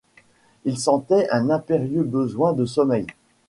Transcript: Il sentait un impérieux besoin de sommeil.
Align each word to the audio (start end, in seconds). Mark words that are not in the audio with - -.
Il 0.65 0.79
sentait 0.79 1.29
un 1.29 1.51
impérieux 1.51 2.01
besoin 2.01 2.53
de 2.53 2.65
sommeil. 2.65 3.05